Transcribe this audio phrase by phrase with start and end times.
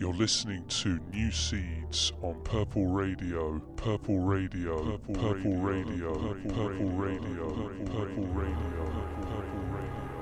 [0.00, 7.50] You're listening to New Seeds on Purple Radio, Purple Radio, Purple, Radio, Purple Radio,
[7.84, 8.88] Purple Radio,
[9.28, 10.19] Purple Radio.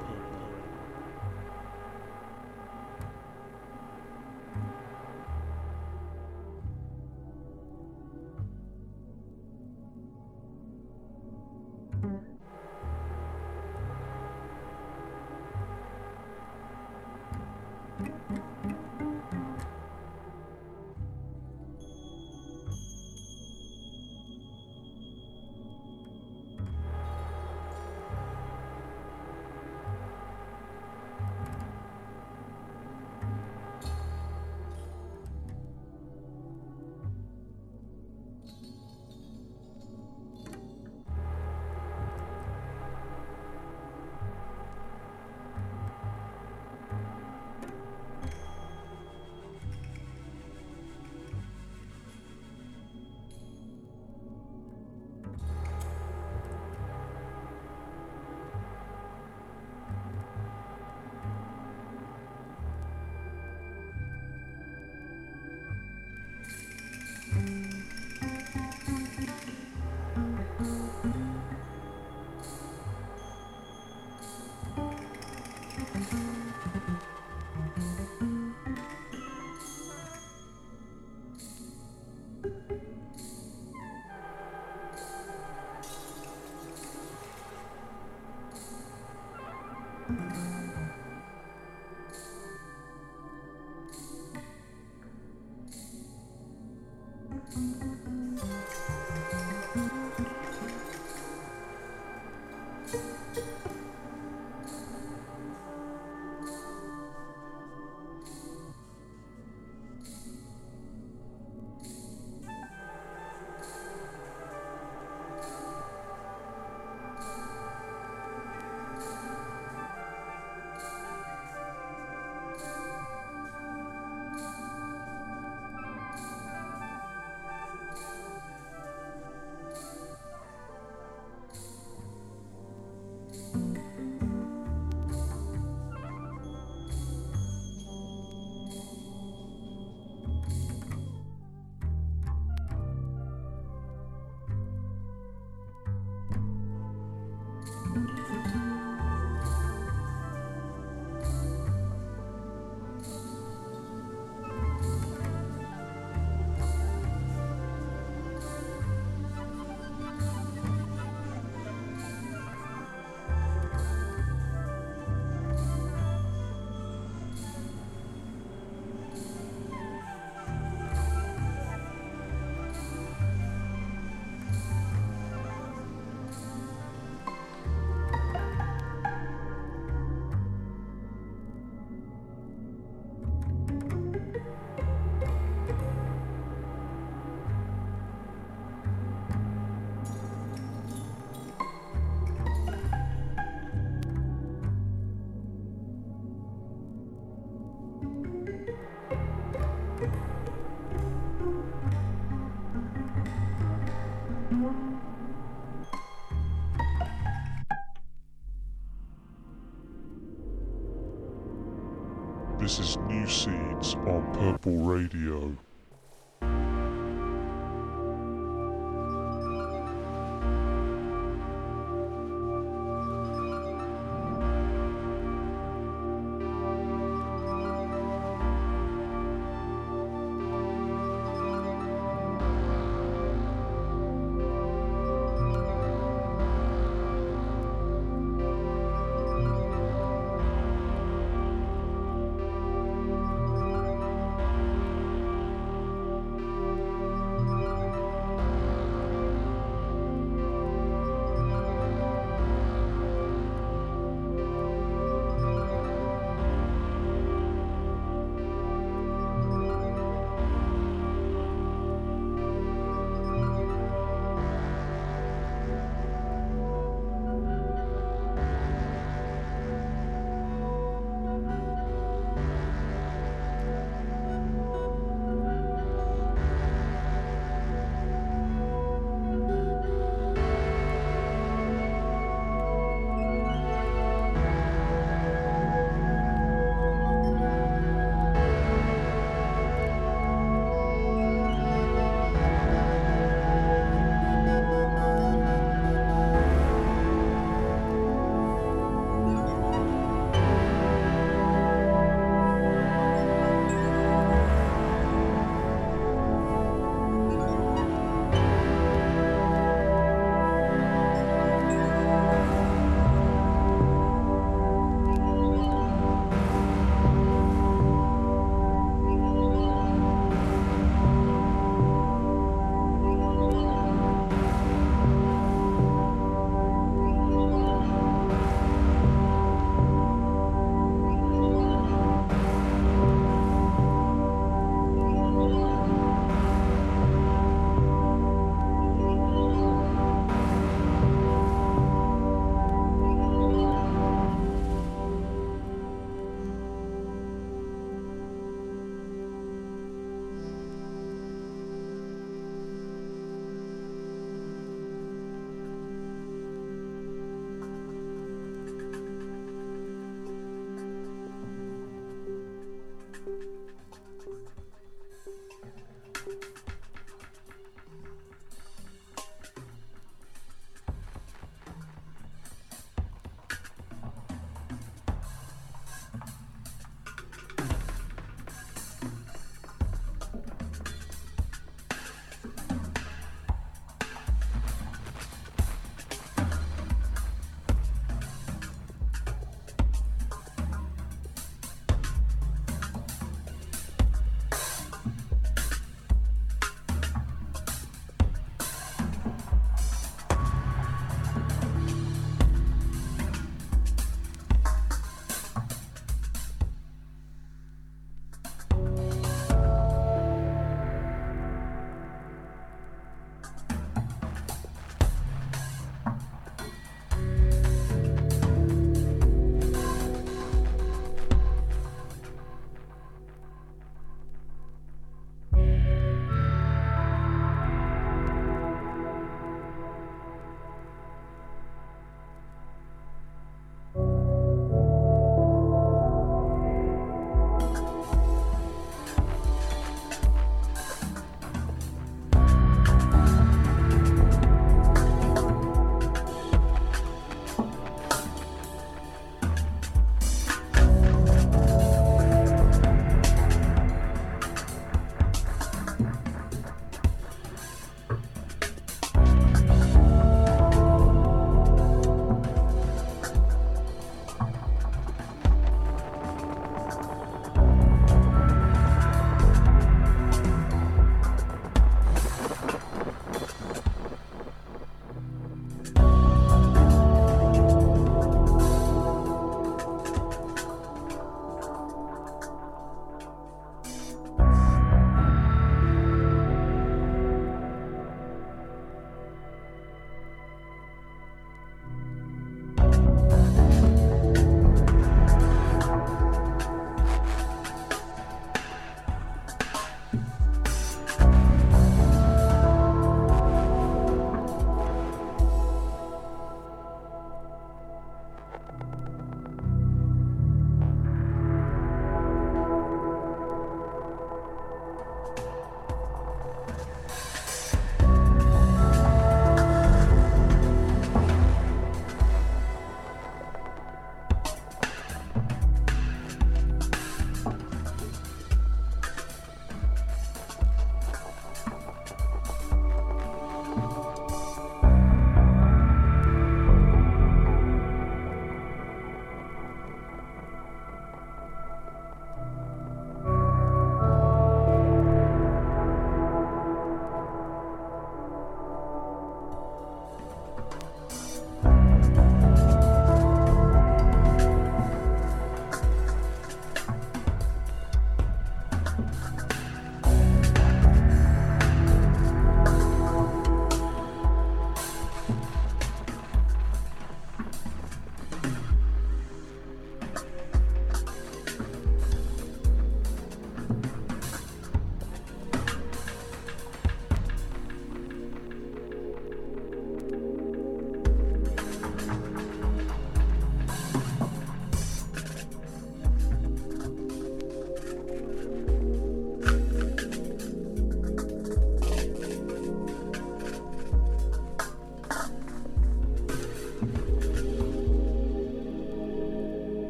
[212.59, 215.55] This is New Seeds on Purple Radio.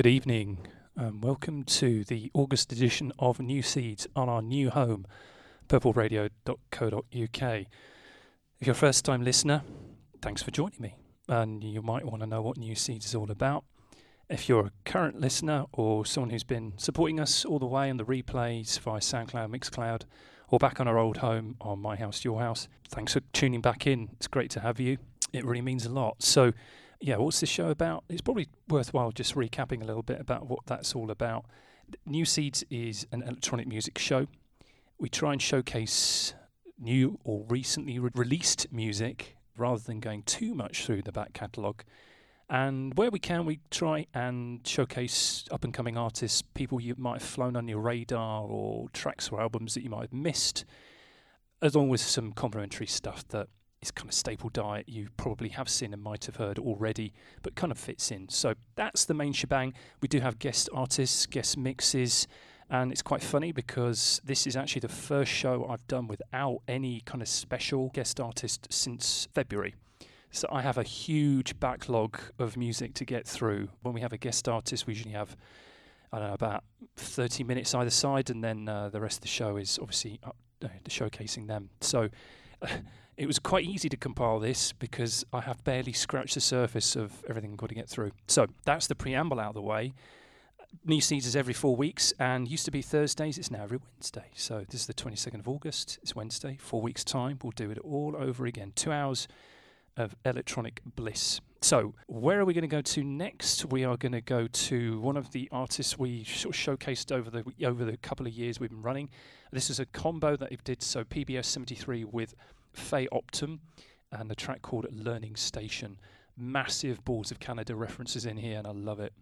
[0.00, 0.66] Good evening.
[0.96, 5.06] and welcome to the August edition of New Seeds on our new home,
[5.68, 7.66] purpleradio.co.uk.
[8.60, 9.62] If you're a first time listener,
[10.22, 10.94] thanks for joining me.
[11.28, 13.64] And you might want to know what New Seeds is all about.
[14.30, 17.98] If you're a current listener or someone who's been supporting us all the way on
[17.98, 20.04] the replays via SoundCloud, Mixcloud,
[20.48, 23.86] or back on our old home on My House, Your House, thanks for tuning back
[23.86, 24.08] in.
[24.14, 24.96] It's great to have you.
[25.34, 26.22] It really means a lot.
[26.22, 26.54] So,
[27.00, 28.04] yeah, what's this show about?
[28.08, 31.46] It's probably worthwhile just recapping a little bit about what that's all about.
[32.06, 34.26] New Seeds is an electronic music show.
[34.98, 36.34] We try and showcase
[36.78, 41.84] new or recently re- released music rather than going too much through the back catalogue.
[42.48, 47.20] And where we can, we try and showcase up and coming artists, people you might
[47.20, 50.64] have flown on your radar, or tracks or albums that you might have missed,
[51.62, 53.48] along with some complimentary stuff that
[53.82, 57.54] is kind of staple diet you probably have seen and might have heard already, but
[57.54, 58.28] kind of fits in.
[58.28, 59.72] So that's the main shebang.
[60.02, 62.26] We do have guest artists, guest mixes,
[62.68, 67.00] and it's quite funny because this is actually the first show I've done without any
[67.06, 69.74] kind of special guest artist since February.
[70.30, 73.70] So I have a huge backlog of music to get through.
[73.82, 75.36] When we have a guest artist, we usually have
[76.12, 76.64] I don't know about
[76.96, 80.36] 30 minutes either side, and then uh, the rest of the show is obviously up,
[80.64, 81.70] uh, showcasing them.
[81.80, 82.08] So
[83.20, 87.22] it was quite easy to compile this because I have barely scratched the surface of
[87.28, 88.12] everything I've got to get through.
[88.28, 89.92] So that's the preamble out of the way.
[90.86, 94.30] New Seeds is every four weeks and used to be Thursdays, it's now every Wednesday.
[94.34, 97.38] So this is the 22nd of August, it's Wednesday, four weeks' time.
[97.42, 98.72] We'll do it all over again.
[98.74, 99.28] Two hours
[99.98, 101.42] of electronic bliss.
[101.60, 103.66] So, where are we going to go to next?
[103.66, 107.28] We are going to go to one of the artists we sort of showcased over
[107.28, 109.10] the over the couple of years we've been running.
[109.52, 112.34] This is a combo that it did so Prefuse 73 with
[112.72, 113.60] Faye Optum
[114.12, 115.98] and the track called Learning Station.
[116.36, 119.12] Massive Boards of Canada references in here, and I love it.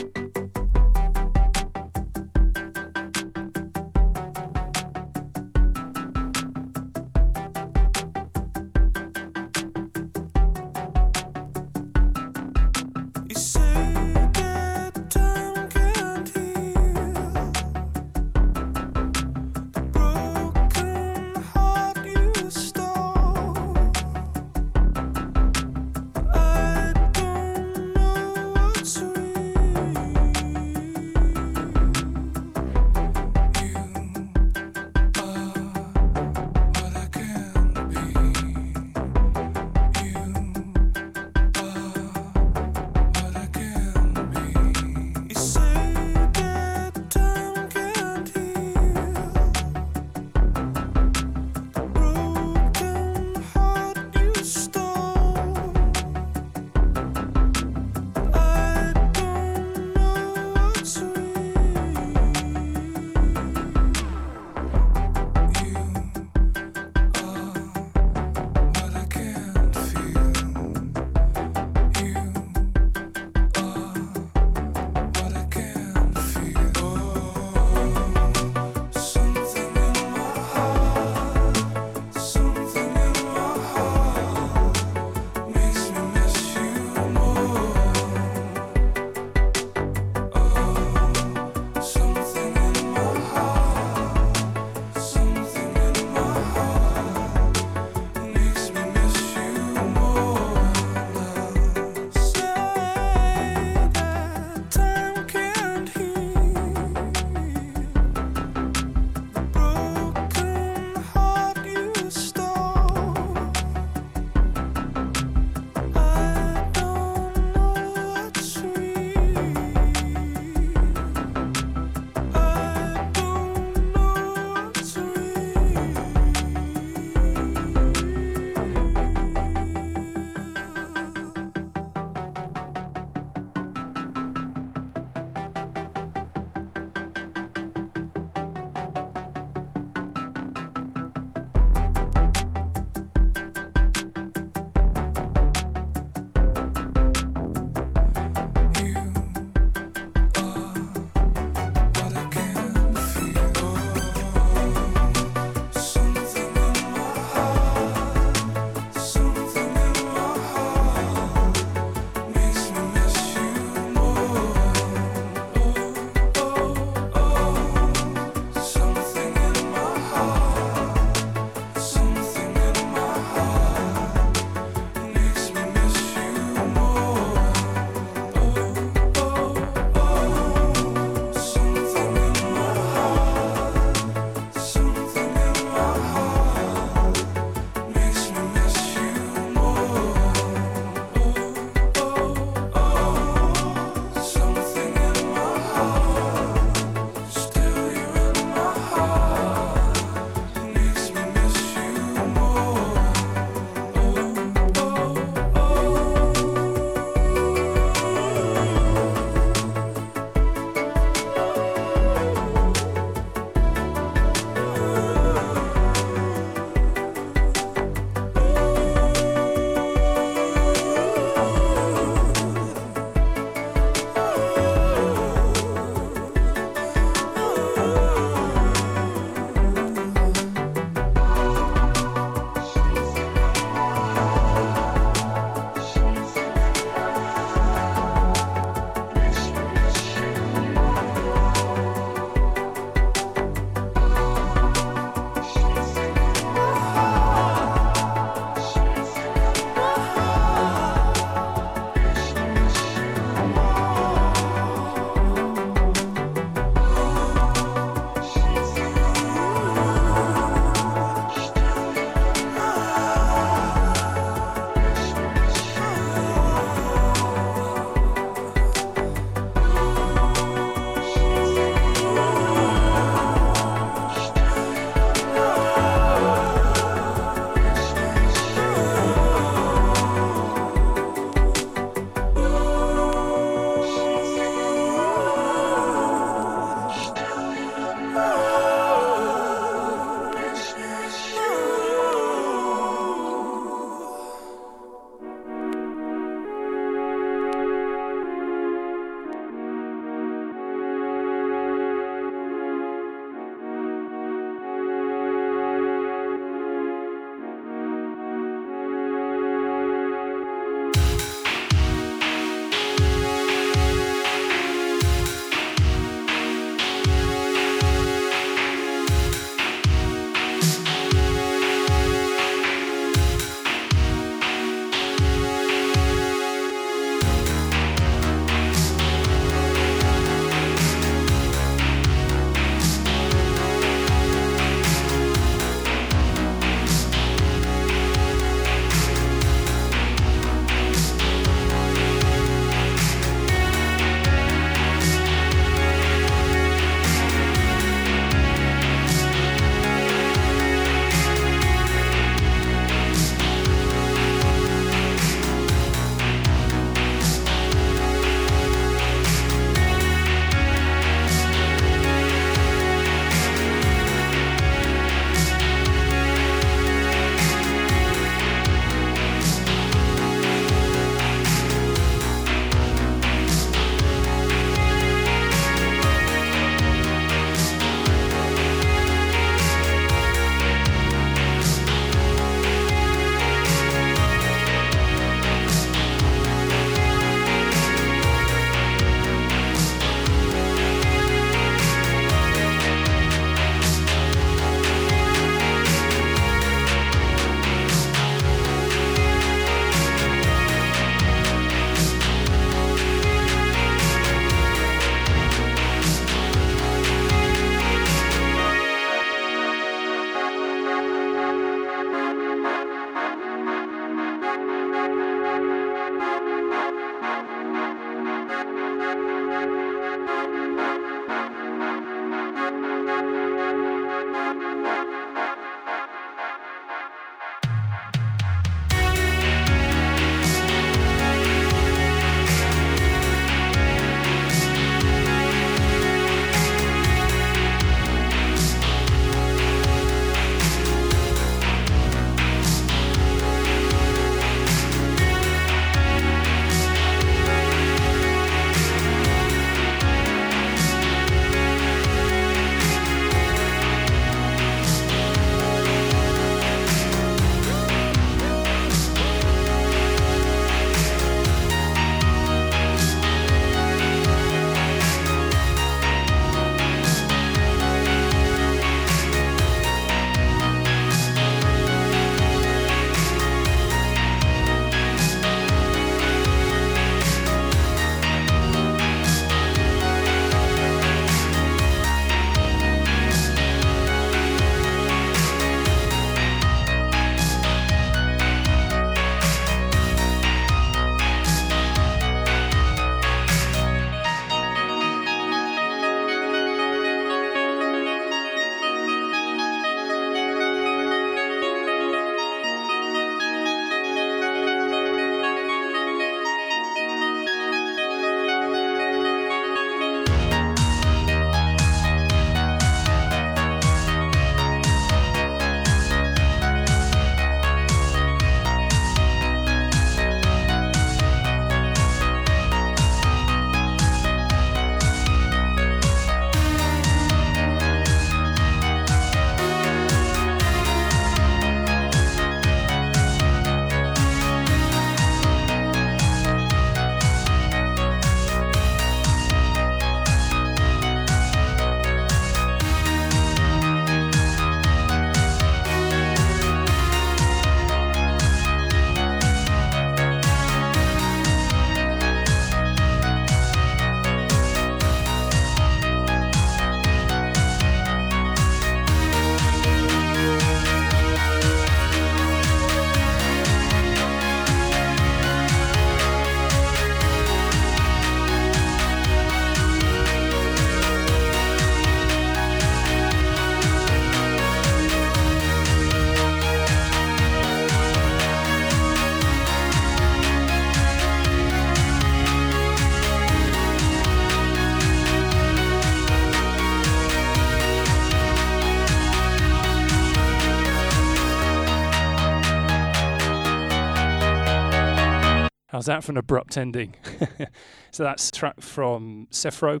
[595.98, 597.16] How's that for an abrupt ending?
[598.12, 600.00] so that's track from Sferro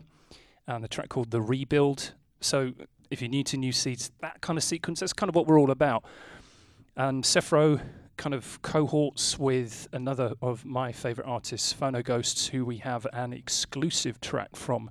[0.68, 2.12] and the track called The Rebuild.
[2.40, 2.70] So
[3.10, 5.58] if you're new to New Seeds, that kind of sequence, that's kind of what we're
[5.58, 6.04] all about.
[6.96, 7.80] And Sferro
[8.16, 13.32] kind of cohorts with another of my favourite artists, Phono Ghosts, who we have an
[13.32, 14.90] exclusive track from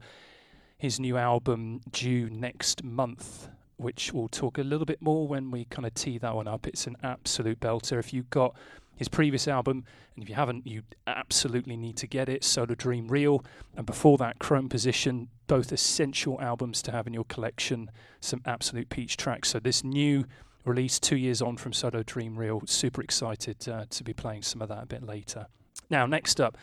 [0.78, 5.64] his new album due next month, which we'll talk a little bit more when we
[5.64, 6.68] kind of tee that one up.
[6.68, 7.98] It's an absolute belter.
[7.98, 8.58] If you've got
[8.98, 12.44] his previous album, and if you haven't, you absolutely need to get it.
[12.44, 13.44] Solar Dream Real,
[13.76, 17.92] and before that, Chrome Position, both essential albums to have in your collection.
[18.20, 19.50] Some absolute peach tracks.
[19.50, 20.26] So this new
[20.66, 24.62] release, two years on from Solar Dream Real, super excited uh, to be playing some
[24.62, 25.48] of that a bit later.
[25.90, 26.58] Now, next up.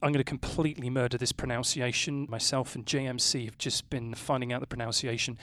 [0.00, 2.28] I'm going to completely murder this pronunciation.
[2.30, 5.36] Myself and JMC have just been finding out the pronunciation.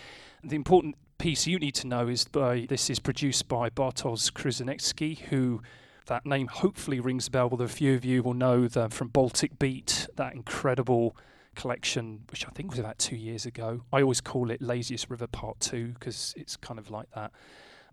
[0.46, 5.20] The important piece you need to know is by this is produced by Bartosz Krzyżanecki,
[5.20, 5.62] who
[6.08, 9.08] that name hopefully rings a bell with a few of you will know the, from
[9.08, 11.16] Baltic Beat, that incredible
[11.56, 13.82] collection, which I think was about two years ago.
[13.92, 17.32] I always call it Laziest River Part 2 because it's kind of like that.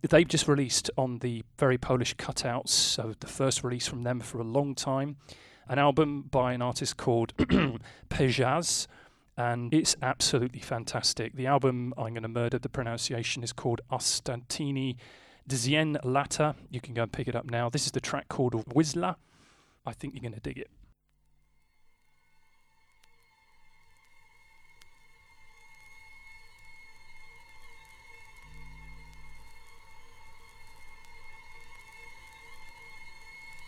[0.03, 4.41] They've just released on the very Polish cutouts, so the first release from them for
[4.41, 5.17] a long time,
[5.69, 7.37] an album by an artist called
[8.11, 8.89] Pejzaż,
[9.37, 11.37] and it's absolutely fantastic.
[11.37, 14.97] The album, I'm going to murder the pronunciation, is called Ostantini
[15.49, 16.55] Dzien Lata.
[16.71, 17.69] You can go and pick it up now.
[17.69, 19.17] This is the track called Whistler.
[19.85, 20.71] I think you're going to dig it.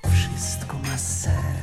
[0.05, 1.54] Wszystko ma sens.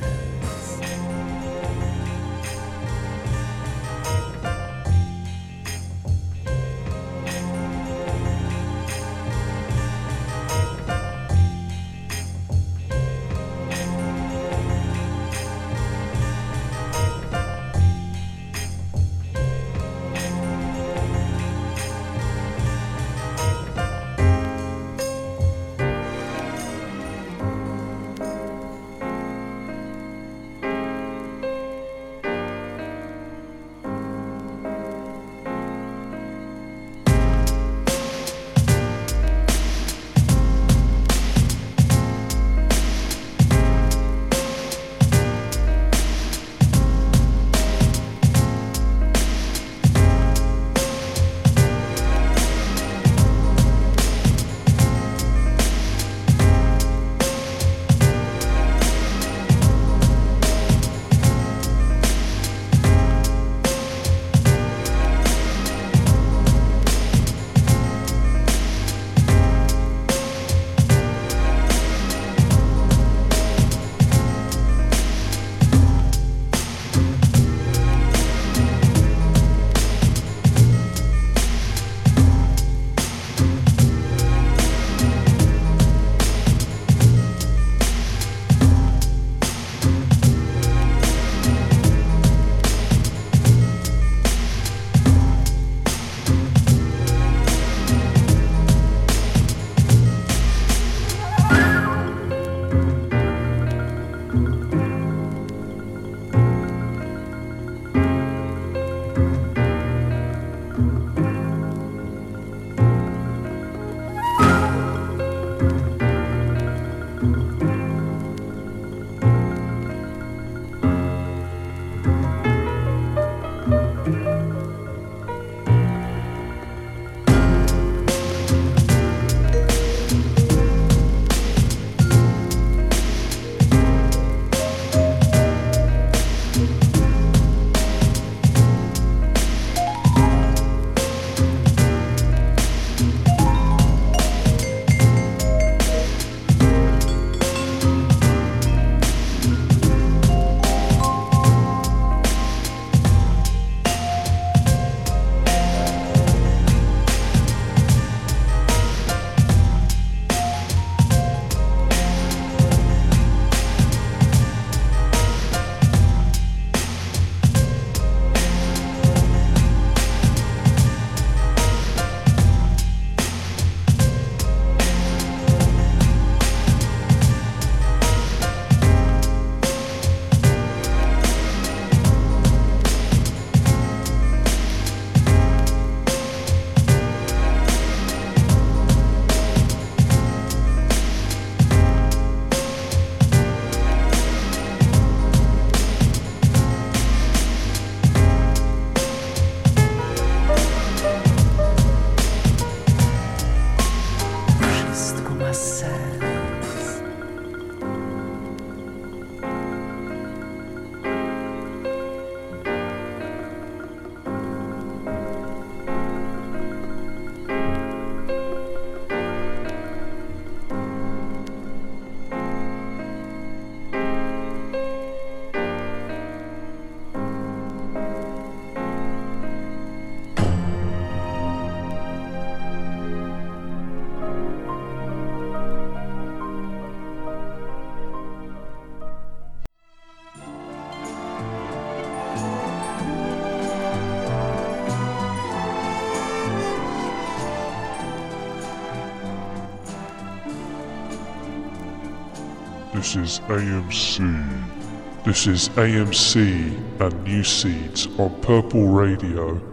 [253.12, 255.26] This is AMC.
[255.26, 259.71] This is AMC and New Seeds on Purple Radio.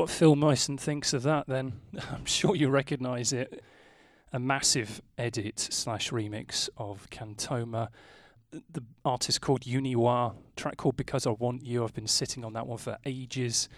[0.00, 1.74] What Phil Meissen thinks of that then.
[2.10, 3.62] I'm sure you recognise it.
[4.32, 7.90] A massive edit slash remix of Cantoma.
[8.50, 11.84] The artist called Uniwa, track called Because I Want You.
[11.84, 13.68] I've been sitting on that one for ages.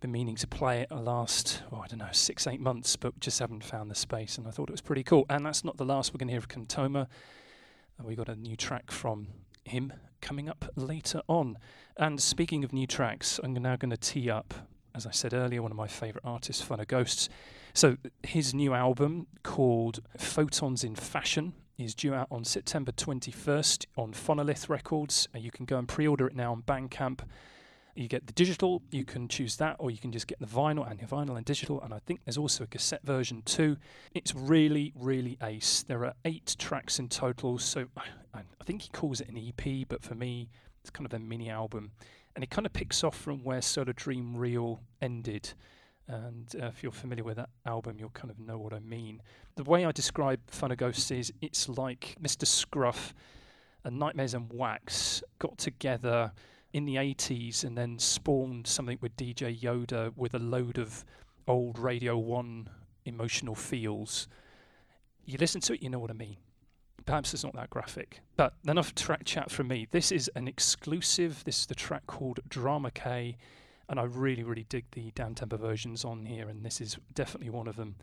[0.00, 3.20] Been meaning to play it the last, oh, I don't know, six, eight months, but
[3.20, 4.38] just haven't found the space.
[4.38, 5.26] And I thought it was pretty cool.
[5.30, 7.06] And that's not the last we're going to hear of Cantoma.
[8.00, 9.28] Uh, we got a new track from
[9.64, 11.56] him coming up later on.
[11.96, 14.54] And speaking of new tracks, I'm now going to tee up
[14.94, 17.28] as I said earlier, one of my favourite artists, Phono Ghosts.
[17.74, 24.12] So his new album called Photons in Fashion is due out on September 21st on
[24.12, 25.28] Fonolith Records.
[25.34, 27.20] Uh, you can go and pre-order it now on Bandcamp.
[27.94, 30.90] You get the digital, you can choose that, or you can just get the vinyl
[30.90, 31.80] and your vinyl and digital.
[31.82, 33.76] And I think there's also a cassette version too.
[34.14, 35.82] It's really, really ace.
[35.82, 37.86] There are eight tracks in total, so
[38.34, 40.48] I think he calls it an EP, but for me,
[40.80, 41.92] it's kind of a mini album
[42.34, 45.52] and it kind of picks off from where Solar Dream Real ended.
[46.08, 49.22] And uh, if you're familiar with that album, you'll kind of know what I mean.
[49.56, 52.46] The way I describe Phono Ghosts is it's like Mr.
[52.46, 53.14] Scruff
[53.84, 56.32] and Nightmares on Wax got together
[56.72, 61.04] in the 80s and then spawned something with DJ Yoda with a load of
[61.46, 62.68] old Radio 1
[63.04, 64.28] emotional feels.
[65.24, 66.36] You listen to it, you know what I mean.
[67.04, 69.88] Perhaps it's not that graphic, but enough track chat from me.
[69.90, 71.42] This is an exclusive.
[71.44, 73.36] This is the track called Drama K,
[73.88, 77.50] and I really, really dig the down tempo versions on here, and this is definitely
[77.50, 77.96] one of them.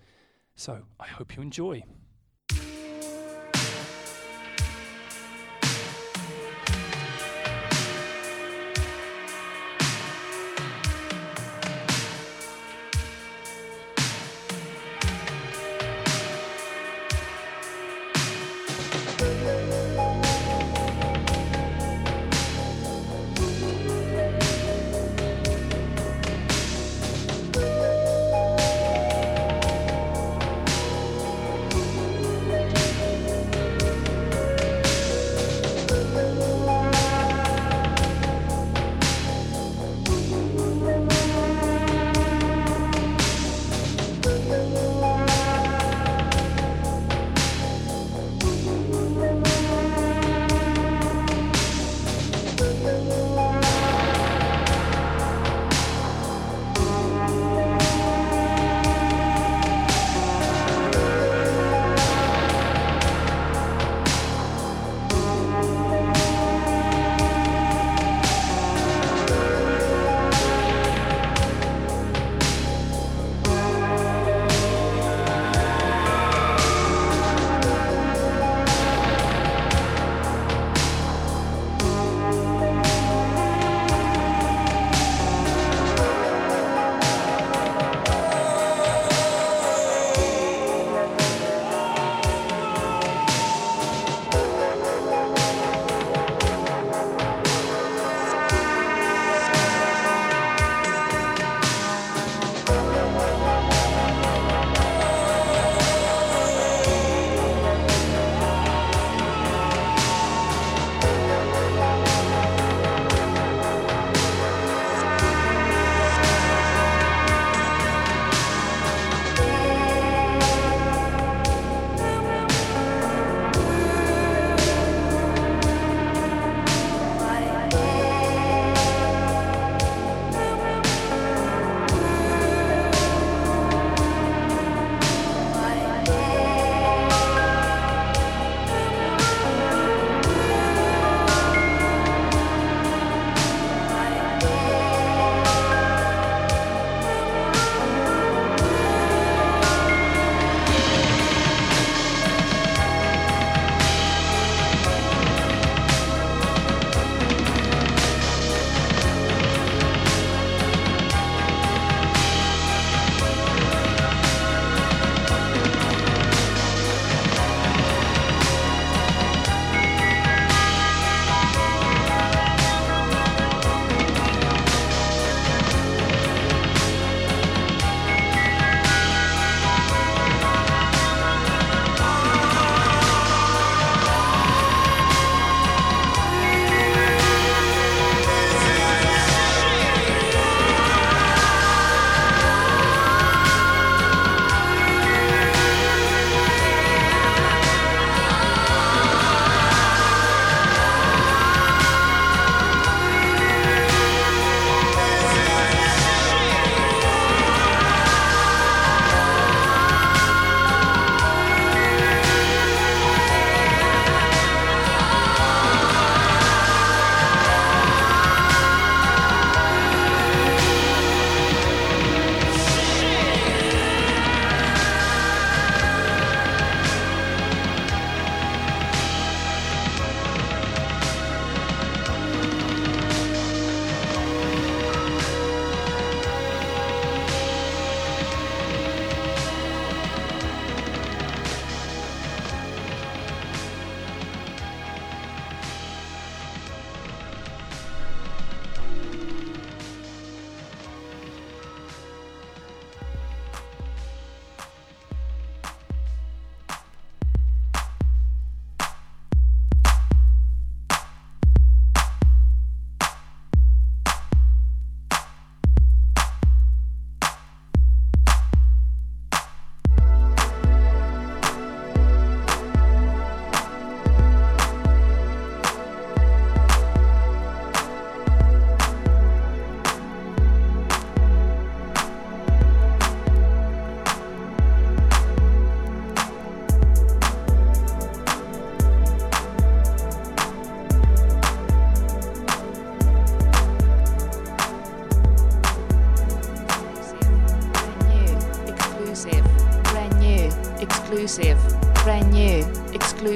[0.55, 1.83] So I hope you enjoy.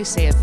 [0.04, 0.43] Exclusive,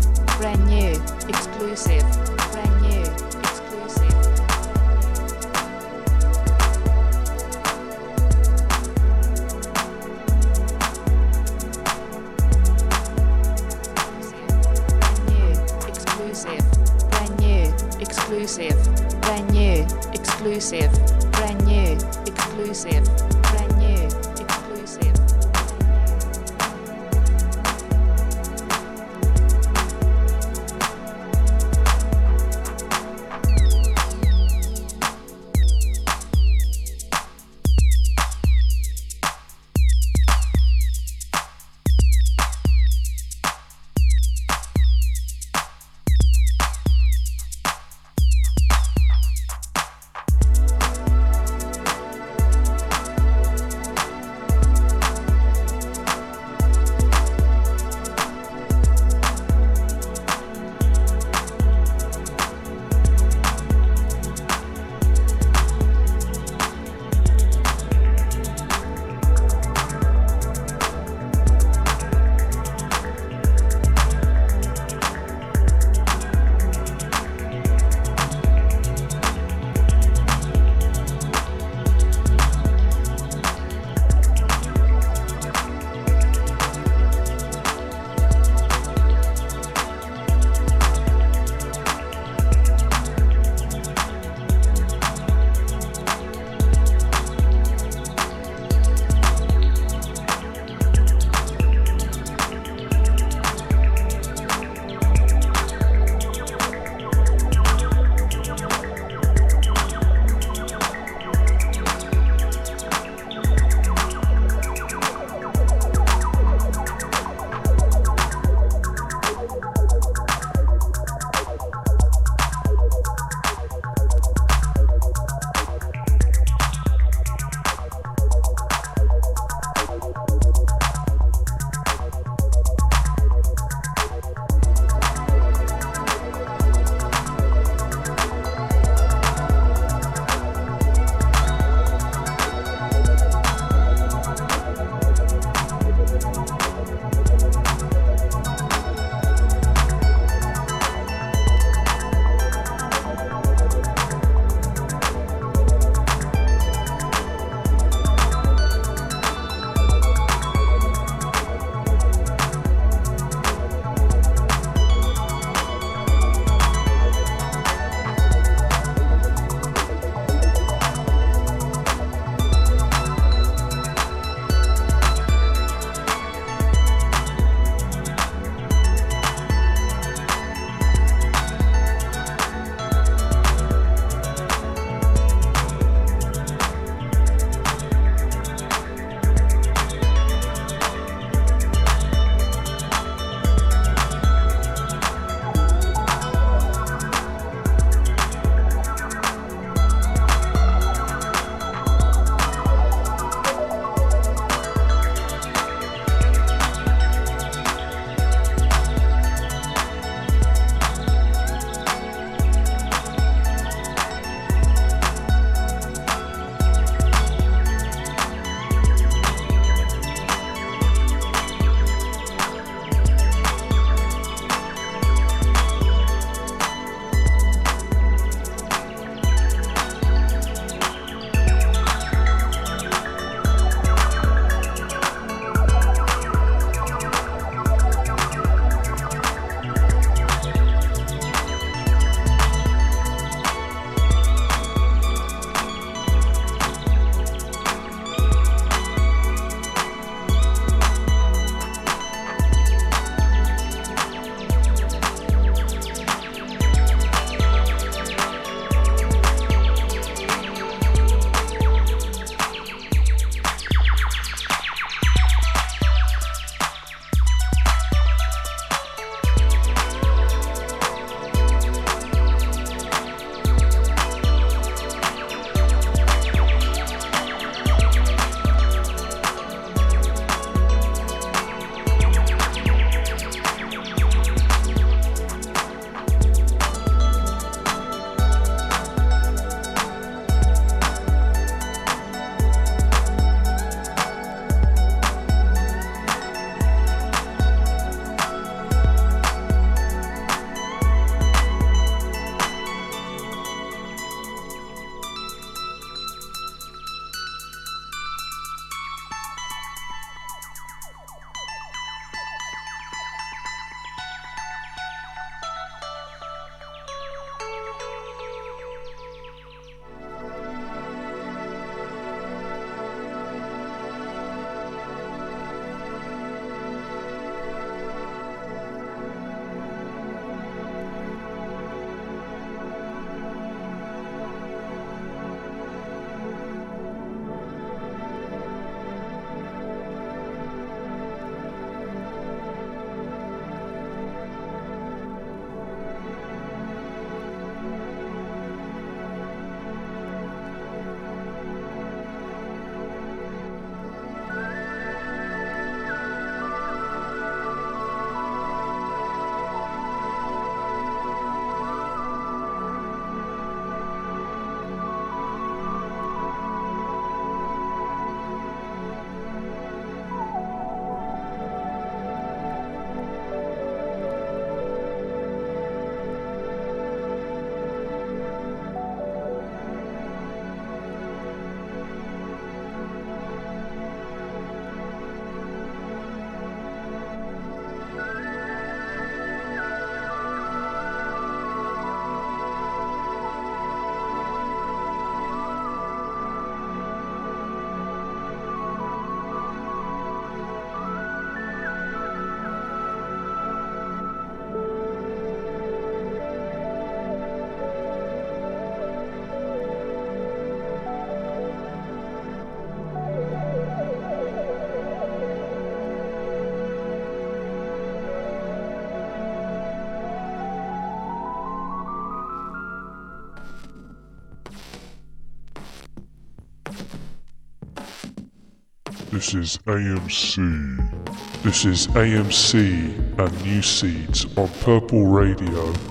[429.21, 431.43] This is AMC.
[431.43, 435.90] This is AMC and New Seeds on Purple Radio.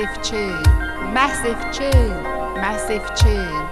[0.00, 0.62] Massive tune,
[1.12, 2.22] massive tune,
[2.54, 3.69] massive tune.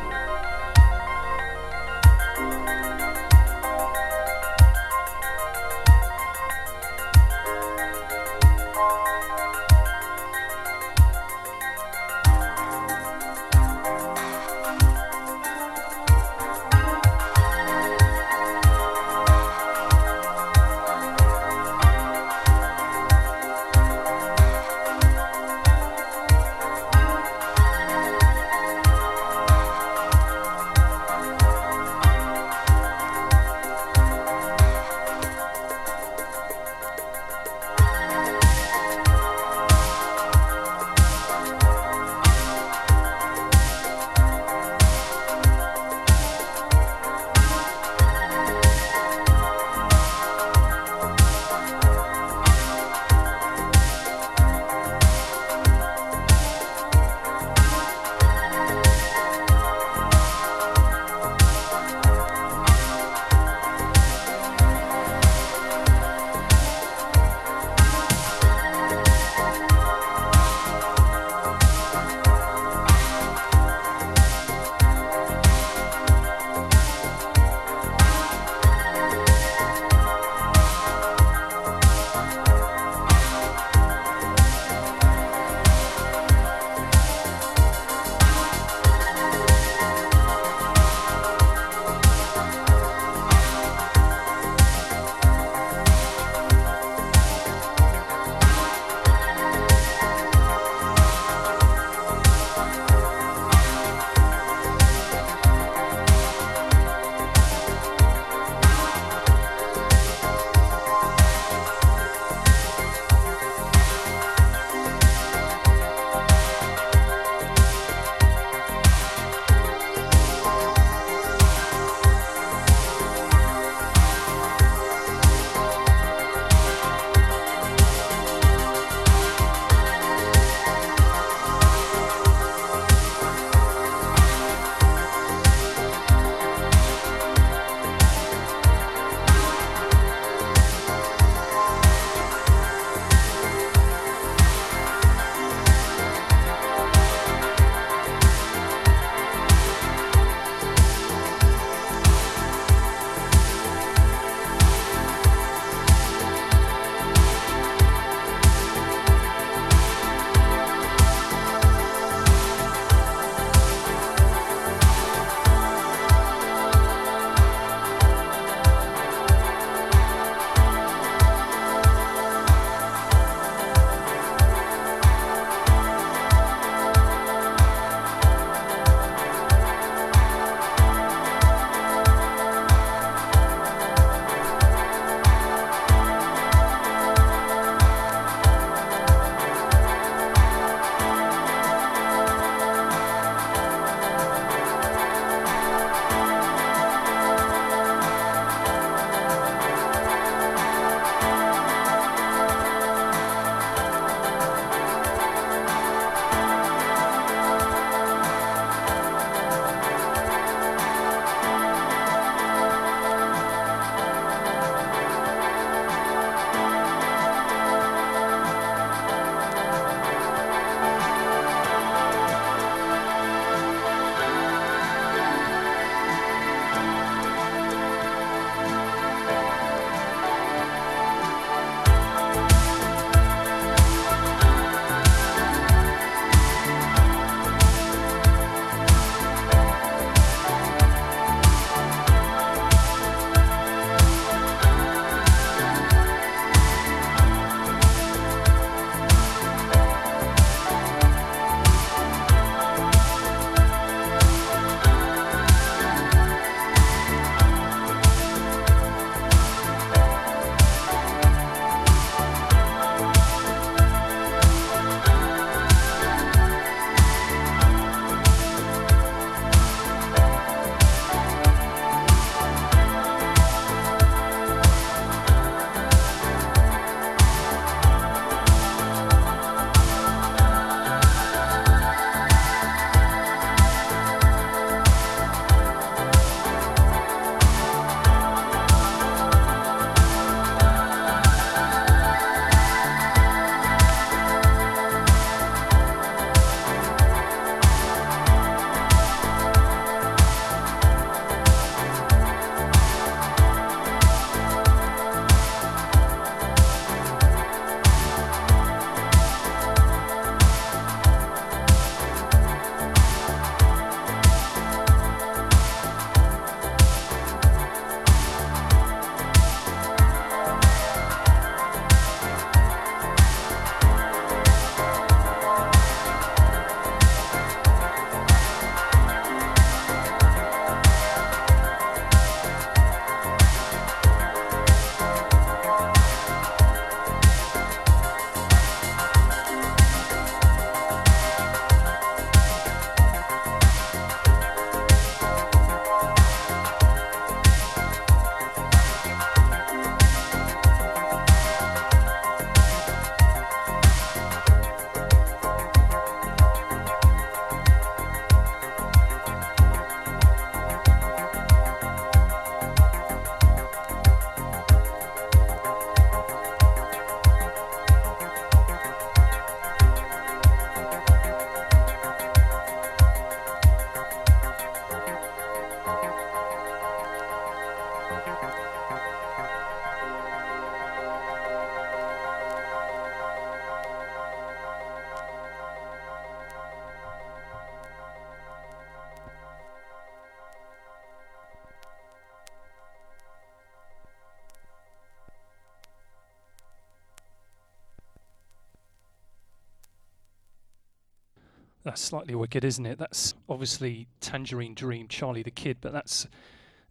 [402.08, 402.98] Slightly wicked, isn't it?
[402.98, 406.26] That's obviously Tangerine Dream, Charlie the Kid, but that's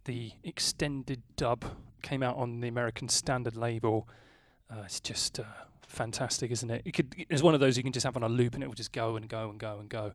[0.04, 1.64] the extended dub.
[2.02, 4.08] Came out on the American Standard label.
[4.70, 5.44] Uh, it's just uh,
[5.88, 6.82] fantastic, isn't it?
[6.84, 8.68] You could, it's one of those you can just have on a loop and it
[8.68, 10.12] will just go and go and go and go.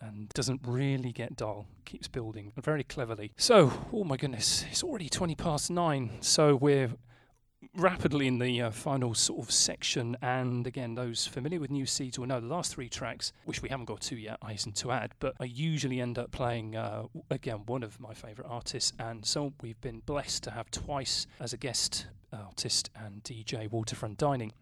[0.00, 3.30] And doesn't really get dull, keeps building very cleverly.
[3.36, 6.10] So, oh my goodness, it's already 20 past nine.
[6.18, 6.90] So, we're
[7.76, 10.16] rapidly in the uh, final sort of section.
[10.22, 13.68] And again, those familiar with New Seeds will know the last three tracks, which we
[13.68, 17.04] haven't got to yet, I hasten to add, but I usually end up playing, uh,
[17.30, 18.92] again, one of my favourite artists.
[18.98, 24.18] And so we've been blessed to have twice as a guest artist and DJ Waterfront
[24.18, 24.52] Dining.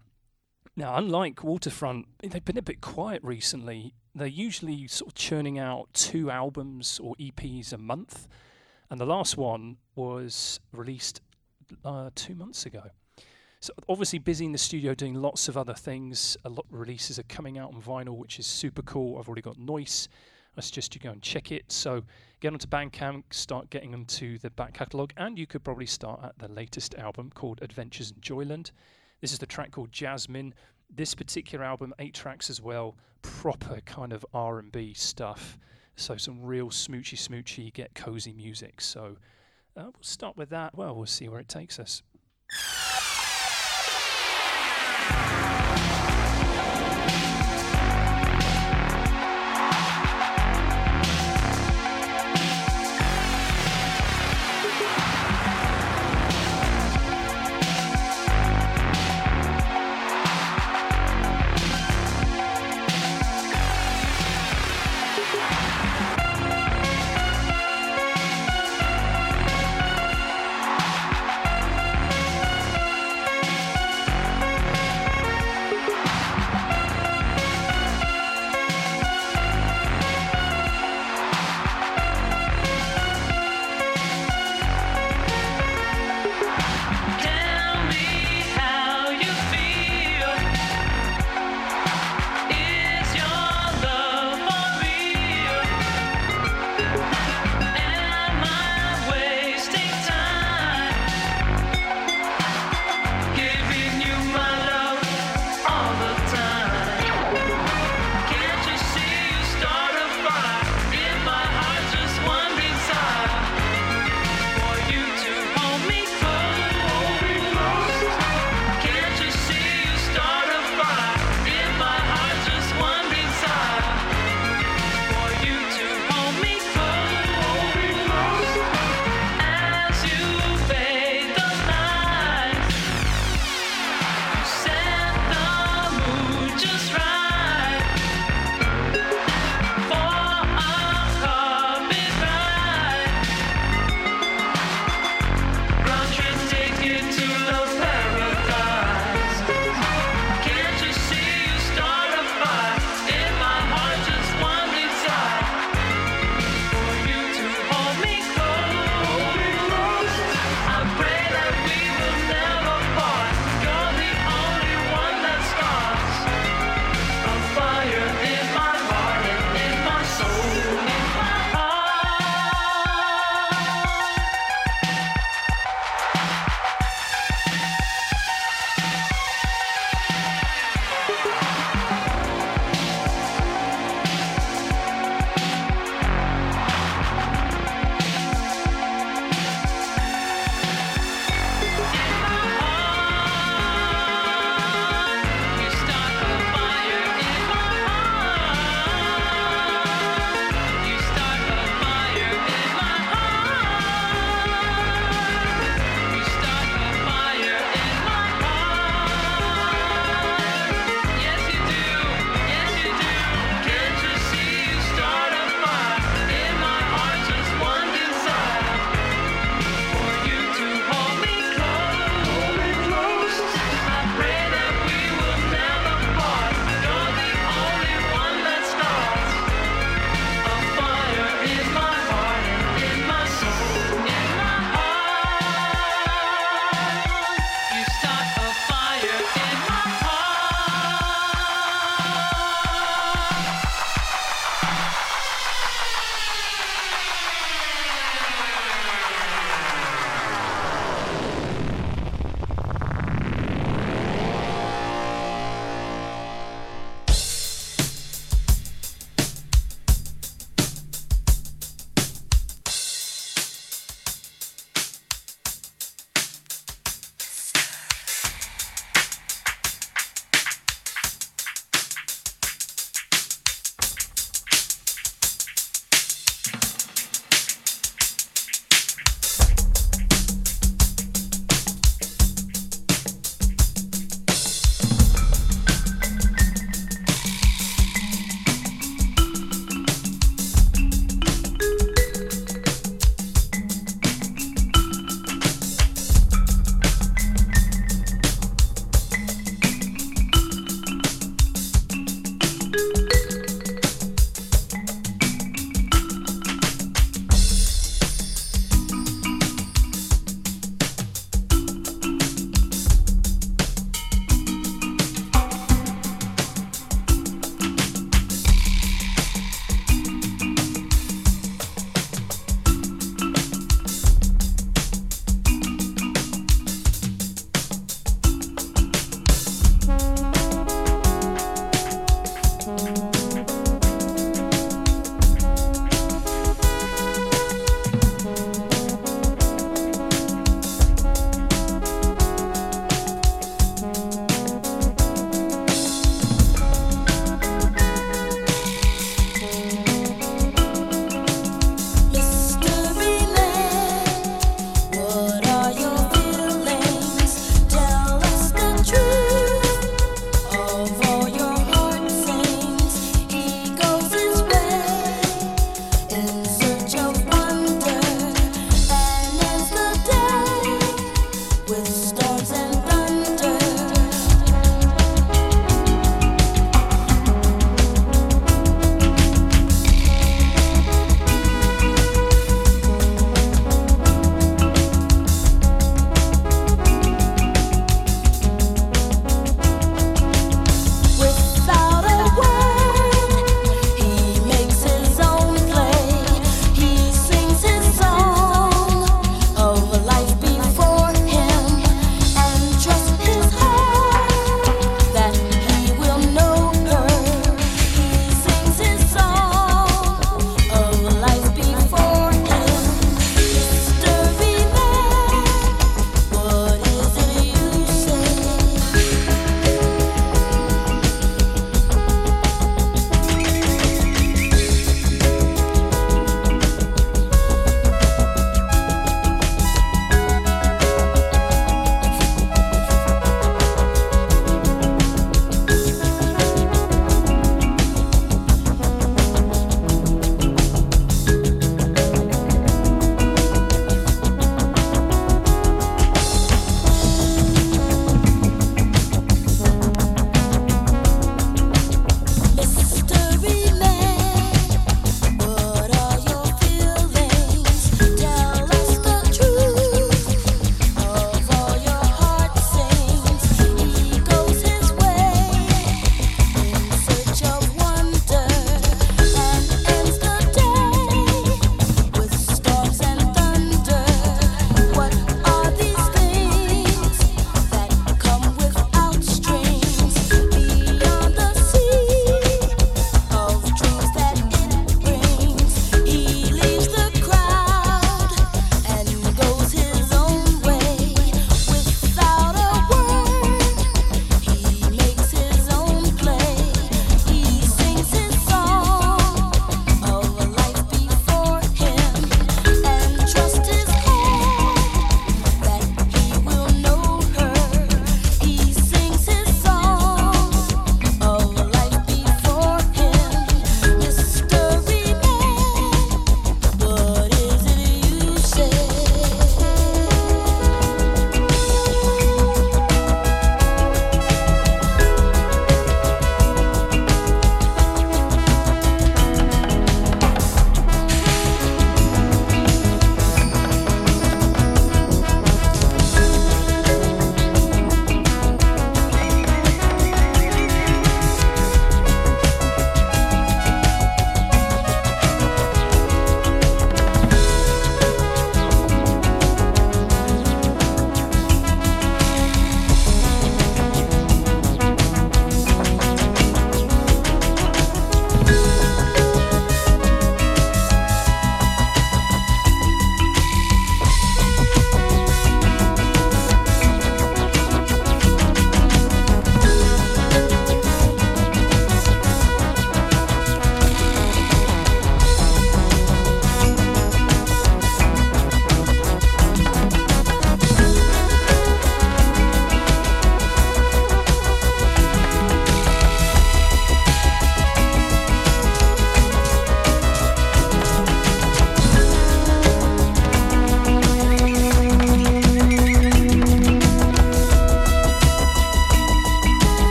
[0.76, 3.94] Now, unlike Waterfront, they've been a bit quiet recently.
[4.14, 8.28] They're usually sort of churning out two albums or EPs a month.
[8.88, 11.20] And the last one was released
[11.84, 12.82] uh, two months ago.
[13.60, 16.36] So obviously busy in the studio doing lots of other things.
[16.46, 19.18] A lot of releases are coming out on vinyl, which is super cool.
[19.18, 20.08] I've already got Noise.
[20.56, 21.70] I suggest you go and check it.
[21.70, 22.02] So
[22.40, 26.20] get onto Bandcamp, start getting them to the back catalogue, and you could probably start
[26.24, 28.70] at the latest album called Adventures in Joyland.
[29.20, 30.54] This is the track called Jasmine.
[30.88, 35.58] This particular album, eight tracks as well, proper kind of R&B stuff.
[35.96, 38.80] So some real smoochy smoochy, get cozy music.
[38.80, 39.16] So
[39.76, 40.76] uh, we'll start with that.
[40.76, 42.02] Well, we'll see where it takes us.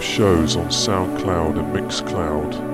[0.00, 2.67] Shows on SoundCloud and Mixcloud.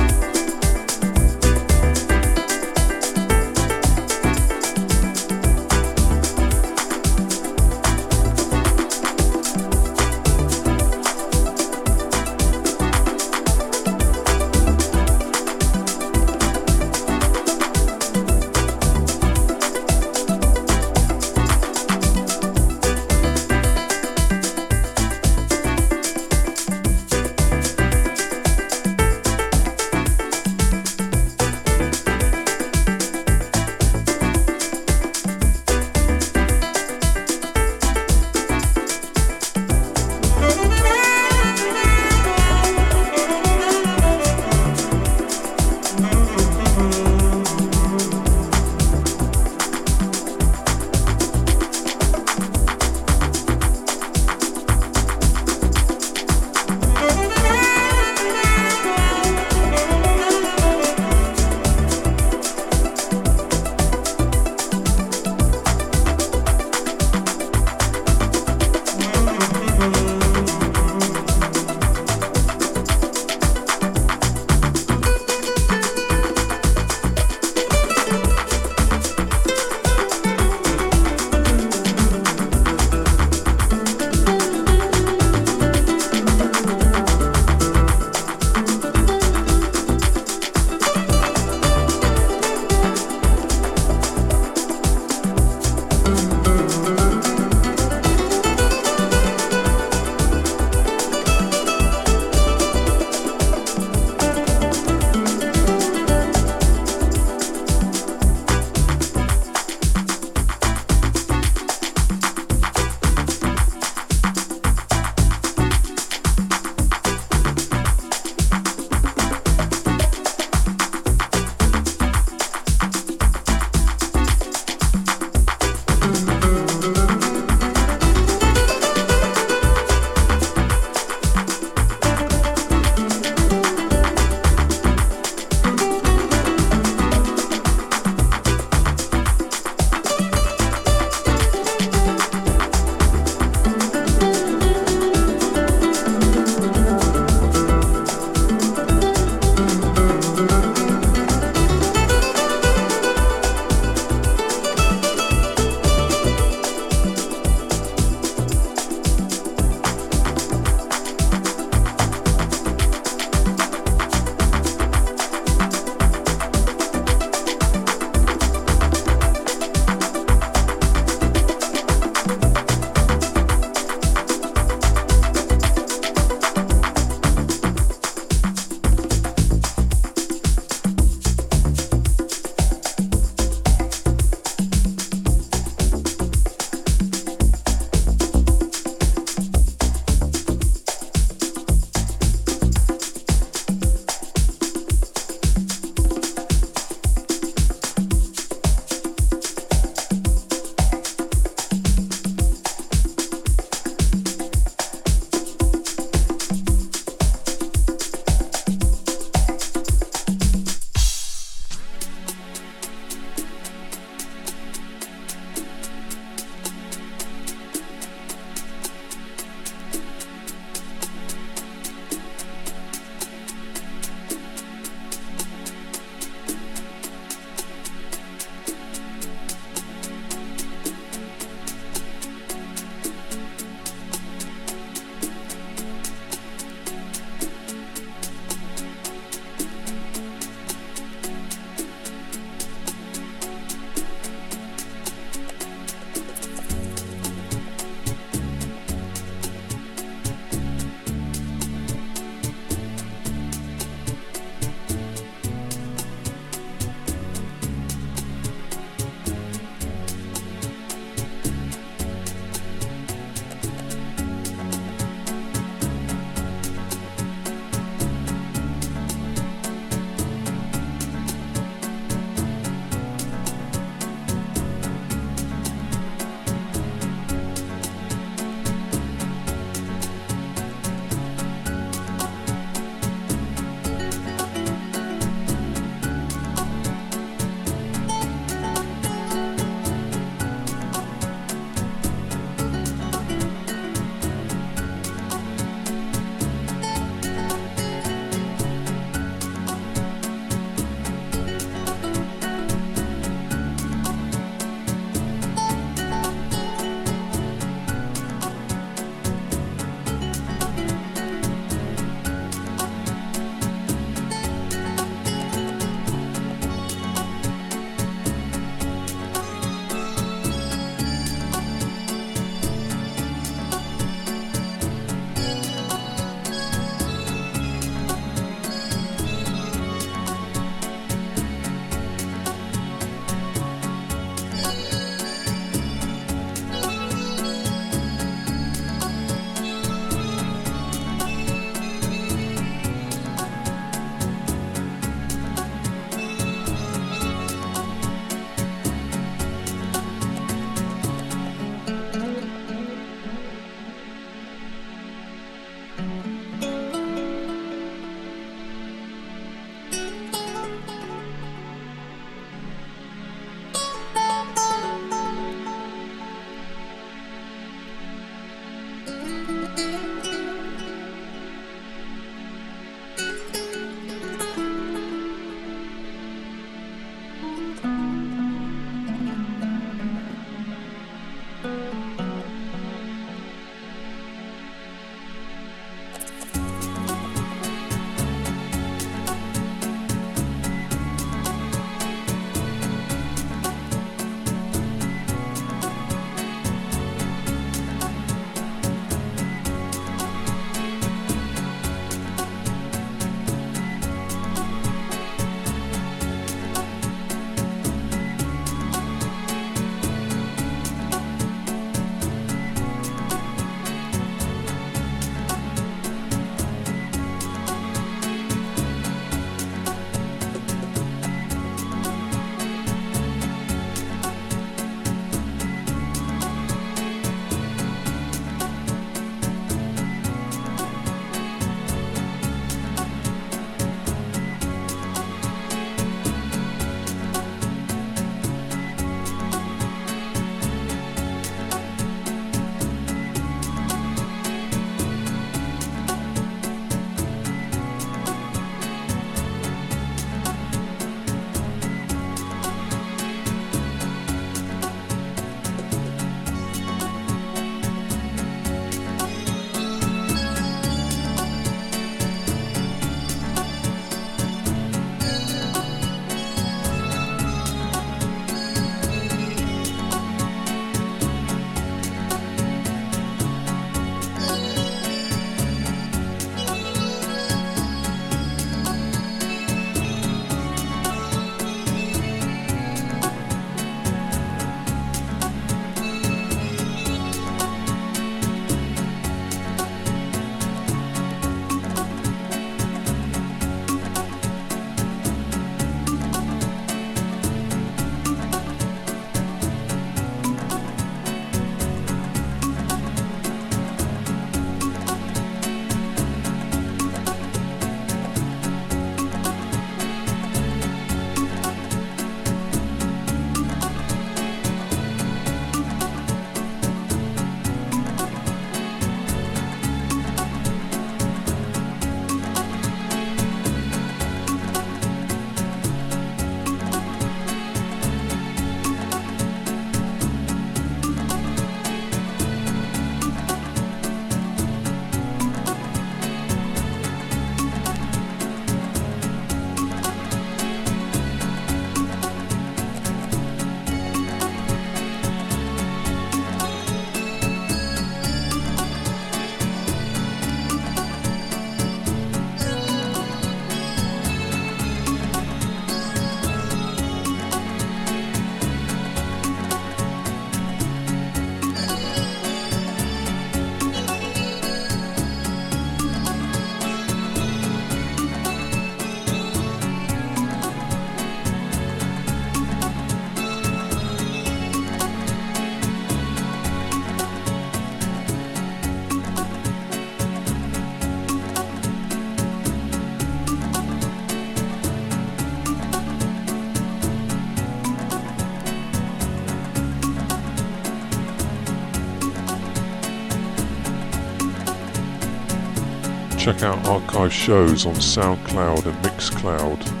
[596.51, 600.00] Check out archive shows on SoundCloud and Mixcloud.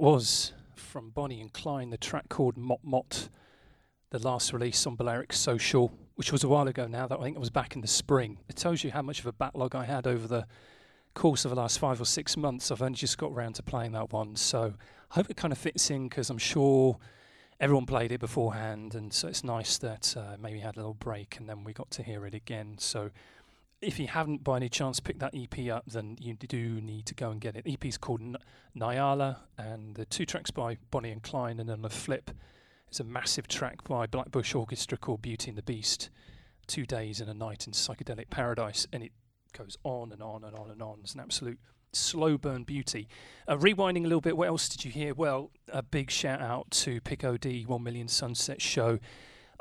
[0.00, 3.28] That was from Bonnie and Clyne, the track called Mot Mot,
[4.10, 7.06] the last release on Balearic Social, which was a while ago now.
[7.06, 8.38] That I think it was back in the spring.
[8.48, 10.46] It tells you how much of a backlog I had over the
[11.12, 12.70] course of the last five or six months.
[12.70, 14.72] I've only just got around to playing that one, so
[15.10, 16.96] I hope it kind of fits in because I'm sure
[17.60, 21.36] everyone played it beforehand, and so it's nice that uh, maybe had a little break
[21.38, 22.76] and then we got to hear it again.
[22.78, 23.10] So
[23.80, 27.14] if you haven't by any chance picked that EP up, then you do need to
[27.14, 27.64] go and get it.
[27.64, 28.36] The EP is called N-
[28.76, 32.30] Nyala, and the two tracks by Bonnie and Clyne, and then the flip
[32.90, 36.10] is a massive track by Blackbush Orchestra called Beauty and the Beast.
[36.66, 39.12] Two days and a night in psychedelic paradise, and it
[39.56, 40.98] goes on and on and on and on.
[41.02, 41.58] It's an absolute
[41.92, 43.08] slow burn beauty.
[43.48, 45.14] Uh, rewinding a little bit, what else did you hear?
[45.14, 48.98] Well, a big shout out to Pick OD 1 Million Sunset Show.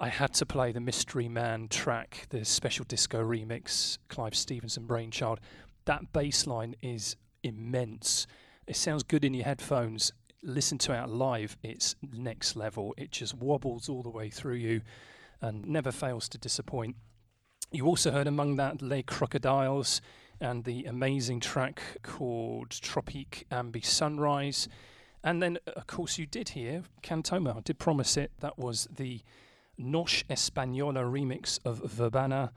[0.01, 5.41] I had to play the Mystery Man track, the special disco remix, Clive Stevenson brainchild.
[5.83, 8.25] That bass line is immense.
[8.65, 10.13] It sounds good in your headphones.
[10.41, 12.93] Listen to it live, it's next level.
[12.97, 14.83] It just wobbles all the way through you
[15.41, 16.95] and never fails to disappoint.
[17.69, 19.99] You also heard among that Les Crocodiles
[20.39, 24.69] and the amazing track called Tropique Ambi Sunrise.
[25.25, 27.57] And then, of course, you did hear Cantoma.
[27.57, 28.31] I did promise it.
[28.39, 29.19] That was the
[29.79, 32.51] Noche Española remix of Verbana.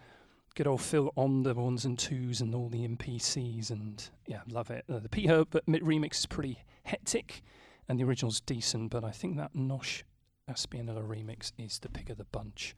[0.55, 3.71] Good old Phil on the ones and twos and all the MPCs.
[3.71, 4.85] And yeah, love it.
[4.93, 7.43] Uh, the P Herb remix is pretty hectic
[7.89, 10.05] and the original's decent, but I think that Noche
[10.51, 12.75] Española remix is the pick of the bunch.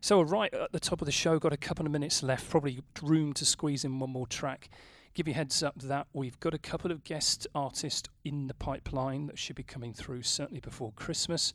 [0.00, 2.80] So, right at the top of the show, got a couple of minutes left, probably
[3.02, 4.68] room to squeeze in one more track.
[5.14, 9.26] Give you heads up that we've got a couple of guest artists in the pipeline
[9.26, 11.52] that should be coming through certainly before Christmas.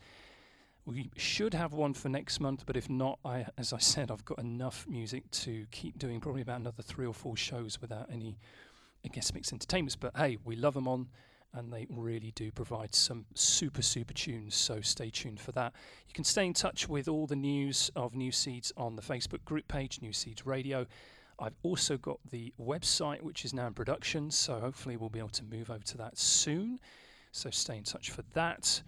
[0.88, 4.24] We should have one for next month, but if not, I, as I said, I've
[4.24, 8.40] got enough music to keep doing probably about another three or four shows without any
[9.12, 9.98] guest mix entertainments.
[9.98, 11.10] But hey, we love them on
[11.54, 14.56] and they really do provide some super, super tunes.
[14.56, 15.74] So stay tuned for that.
[16.08, 19.44] You can stay in touch with all the news of New Seeds on the Facebook
[19.44, 20.86] group page, New Seeds Radio.
[21.38, 25.30] I've also got the website, which is now in production, so hopefully we'll be able
[25.30, 26.80] to move over to that soon.
[27.34, 28.82] So stay in touch for that.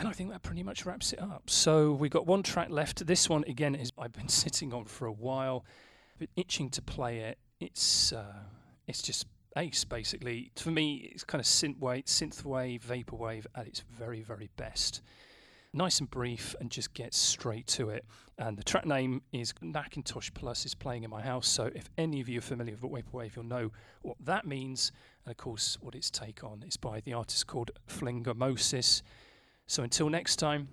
[0.00, 1.50] And I think that pretty much wraps it up.
[1.50, 3.06] So we've got one track left.
[3.06, 5.66] This one, again, is I've been sitting on for a while,
[6.18, 7.38] been itching to play it.
[7.60, 8.44] It's uh,
[8.88, 9.26] it's just
[9.58, 10.52] ace basically.
[10.56, 15.02] For me, it's kind of synthwave, synthwave, vaporwave at its very, very best.
[15.74, 18.06] Nice and brief, and just gets straight to it.
[18.38, 21.46] And the track name is Macintosh Plus is playing in my house.
[21.46, 23.70] So if any of you are familiar with vaporwave, you'll know
[24.00, 24.92] what that means,
[25.26, 29.02] and of course what its take on is by the artist called Flingomosis.
[29.70, 30.66] So until next time.